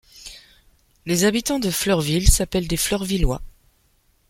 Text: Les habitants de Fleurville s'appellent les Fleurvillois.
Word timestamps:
Les 1.05 1.25
habitants 1.25 1.59
de 1.59 1.69
Fleurville 1.69 2.27
s'appellent 2.27 2.65
les 2.65 2.75
Fleurvillois. 2.75 3.43